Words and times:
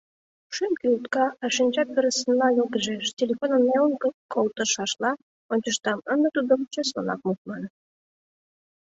Шӱм 0.55 0.73
кӱлтка, 0.81 1.25
а 1.43 1.45
шинча 1.55 1.83
пырысынла 1.93 2.47
йылгыжеш— 2.57 3.05
телефоным 3.19 3.61
нелын 3.69 3.93
колтышашла 4.33 5.11
ончыштам: 5.51 5.97
ынде 6.11 6.29
тудым 6.35 6.61
чеслынак 6.73 7.19
мушман. 7.27 7.63